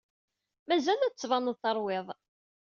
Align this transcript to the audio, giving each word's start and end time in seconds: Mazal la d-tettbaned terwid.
Mazal 0.67 0.97
la 0.99 1.07
d-tettbaned 1.09 1.57
terwid. 1.63 2.07